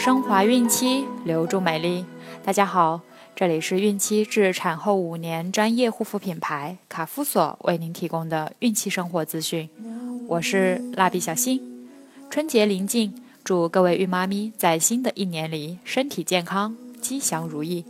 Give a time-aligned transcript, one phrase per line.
[0.00, 2.06] 升华孕期，留住美丽。
[2.42, 3.02] 大家好，
[3.36, 9.68] 这里是孕期至产后五年专业护肤品牌卡夫索为您提供的孕期生活资讯。
[10.26, 11.60] 我是蜡笔小新。
[12.30, 17.84] 春节临近，祝各位孕妈咪在新的一年里身体健康、吉祥如意。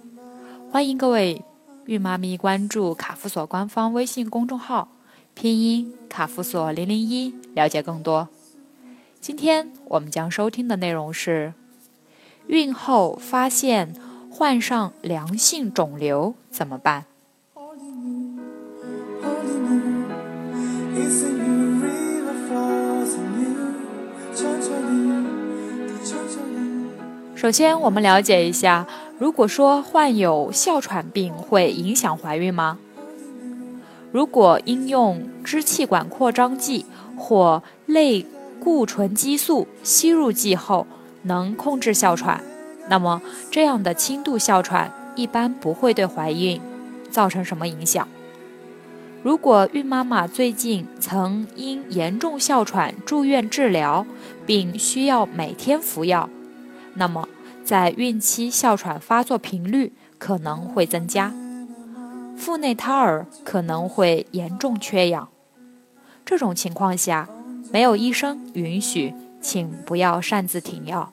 [0.73, 1.41] 欢迎各位
[1.85, 4.89] 孕妈咪关注卡夫索官方微信公众号，
[5.35, 8.29] 拼音卡夫索零零一，了解更多。
[9.21, 11.55] 今天我们将收听的内容是：
[12.51, 13.95] 孕后发现
[14.29, 17.05] 患上良性肿瘤怎么办？
[27.37, 28.85] 首先，我们了解一下，
[29.21, 32.79] 如果说患有哮喘病会影响怀孕吗？
[34.11, 36.85] 如果应用支气管扩张剂
[37.17, 38.27] 或类
[38.59, 40.85] 固醇激素吸入剂后
[41.23, 42.43] 能控制哮喘，
[42.89, 46.61] 那么这样的轻度哮喘一般不会对怀孕
[47.11, 48.07] 造成什么影响。
[49.23, 54.07] 如果孕妈妈最近曾因严重哮喘住院治疗，
[54.47, 56.31] 并需要每天服药，
[56.95, 57.29] 那么
[57.63, 61.35] 在孕期哮喘发作频率可能会增加，
[62.35, 65.29] 腹内胎儿可能会严重缺氧。
[66.25, 67.29] 这种情况下，
[67.71, 71.13] 没有医生允许，请不要擅自停药。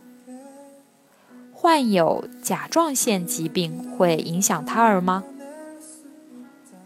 [1.53, 5.23] 患有甲状腺疾病会影响胎儿吗？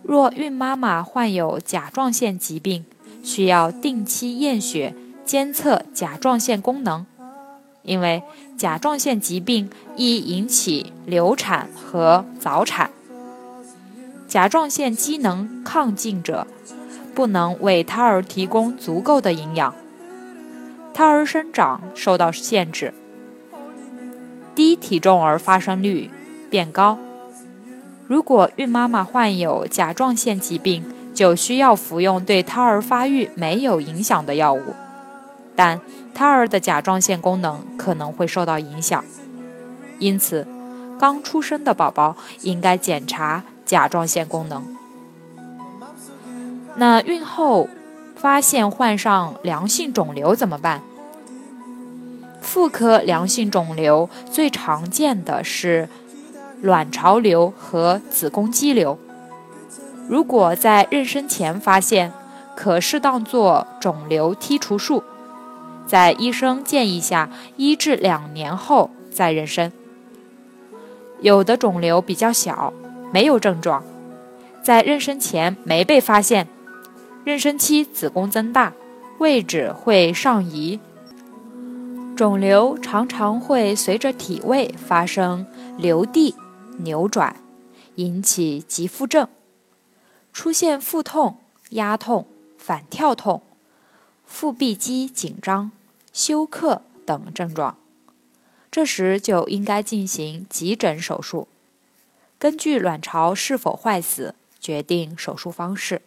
[0.04, 2.86] 若孕妈妈患有甲状腺疾病，
[3.24, 7.06] 需要定期验血监测甲状腺功能，
[7.84, 8.24] 因为
[8.58, 12.90] 甲状腺疾病易引起流产和早产。
[14.28, 16.48] 甲状腺机能亢进者。
[17.14, 19.76] 不能为胎儿提供足够的营养，
[20.94, 22.94] 胎儿生长受到限制，
[24.54, 26.10] 低体重儿发生率
[26.50, 26.98] 变高。
[28.08, 34.74] 如果孕妈妈患有甲状腺疾病，就需要服用对胎儿发育没有影响的药物，
[35.56, 35.80] 但
[36.14, 39.04] 胎儿的甲状腺功能可能会受到影响，
[40.00, 40.46] 因此
[41.00, 44.76] 刚出生的宝宝应该检查甲状腺功能。
[46.76, 47.70] 那孕后
[48.22, 50.82] 发现患上良性肿瘤怎么办？
[52.40, 55.90] 妇科良性肿瘤最常见的是
[56.62, 59.00] 卵巢瘤和子宫肌瘤。
[60.08, 62.14] 如果在妊娠前发现，
[62.56, 65.04] 可适当做肿瘤剔除术，
[65.88, 67.28] 在医生建议下
[67.58, 69.72] 一至两年后再妊娠。
[71.22, 72.72] 有的肿瘤比较小，
[73.12, 73.84] 没有症状，
[74.62, 76.48] 在妊娠前没被发现。
[77.24, 78.74] 妊娠期子宫增大，
[79.20, 80.80] 位置会上移，
[82.16, 85.46] 肿瘤常常会随着体位发生
[85.78, 86.36] 流地、
[86.80, 87.36] 扭转，
[87.96, 89.28] 引起急腹症，
[90.34, 91.38] 出现腹痛、
[91.70, 92.26] 压痛、
[92.58, 93.44] 反跳痛、
[94.26, 95.72] 腹壁肌紧张、
[96.12, 97.78] 休克等症状，
[98.72, 101.48] 这时就应该进行急诊手术，
[102.40, 106.02] 根据卵巢是否坏死决定手术方式。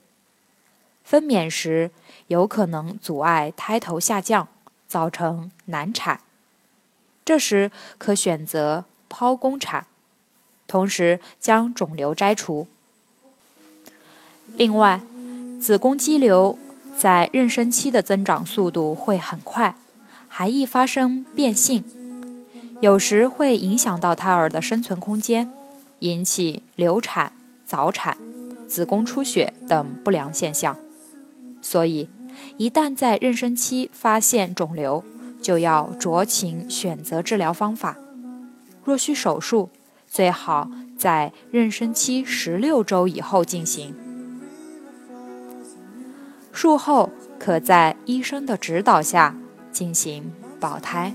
[1.04, 1.90] 分娩时
[2.28, 4.48] 有可能阻碍胎头下降，
[4.88, 6.20] 造成难产。
[7.24, 9.86] 这时可选择剖宫产，
[10.66, 12.66] 同时将肿瘤摘除。
[14.56, 15.02] 另外，
[15.60, 16.58] 子宫肌瘤
[16.96, 19.76] 在妊娠期的增长速度会很快，
[20.28, 21.84] 还易发生变性，
[22.80, 25.52] 有时会影响到胎儿的生存空间，
[26.00, 27.32] 引起流产、
[27.66, 28.16] 早产、
[28.66, 30.76] 子宫出血等不良现象。
[31.64, 32.10] 所以，
[32.58, 35.02] 一旦在妊娠期发现肿瘤，
[35.40, 37.96] 就要酌情选择治疗方法。
[38.84, 39.70] 若需手术，
[40.06, 43.94] 最好在妊娠期十六周以后进行。
[46.52, 47.08] 术后
[47.38, 49.34] 可在医生的指导下
[49.72, 51.14] 进行保胎。